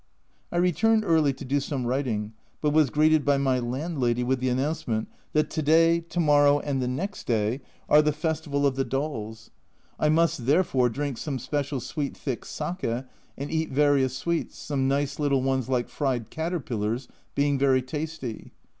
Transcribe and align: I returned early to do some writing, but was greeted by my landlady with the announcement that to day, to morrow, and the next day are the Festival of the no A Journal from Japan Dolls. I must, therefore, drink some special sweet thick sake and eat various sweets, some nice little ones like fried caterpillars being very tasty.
I 0.51 0.57
returned 0.57 1.03
early 1.05 1.31
to 1.33 1.45
do 1.45 1.59
some 1.59 1.85
writing, 1.85 2.33
but 2.59 2.71
was 2.71 2.89
greeted 2.89 3.23
by 3.23 3.37
my 3.37 3.59
landlady 3.59 4.23
with 4.23 4.39
the 4.39 4.49
announcement 4.49 5.07
that 5.33 5.51
to 5.51 5.61
day, 5.61 5.99
to 5.99 6.19
morrow, 6.19 6.59
and 6.59 6.81
the 6.81 6.87
next 6.87 7.27
day 7.27 7.61
are 7.87 8.01
the 8.01 8.11
Festival 8.11 8.65
of 8.65 8.75
the 8.75 8.81
no 8.83 8.87
A 8.87 8.89
Journal 8.89 9.01
from 9.11 9.25
Japan 9.25 9.25
Dolls. 9.25 9.49
I 9.99 10.09
must, 10.09 10.45
therefore, 10.47 10.89
drink 10.89 11.17
some 11.19 11.37
special 11.37 11.79
sweet 11.79 12.17
thick 12.17 12.45
sake 12.45 12.83
and 13.37 13.51
eat 13.51 13.69
various 13.71 14.17
sweets, 14.17 14.57
some 14.57 14.87
nice 14.87 15.19
little 15.19 15.43
ones 15.43 15.69
like 15.69 15.87
fried 15.87 16.31
caterpillars 16.31 17.07
being 17.35 17.59
very 17.59 17.83
tasty. 17.83 18.53